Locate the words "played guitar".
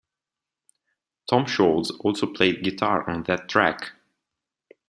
2.25-3.07